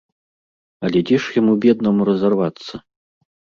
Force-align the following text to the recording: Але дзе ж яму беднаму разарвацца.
Але 0.89 0.99
дзе 1.09 1.19
ж 1.27 1.35
яму 1.39 1.53
беднаму 1.67 2.01
разарвацца. 2.11 2.73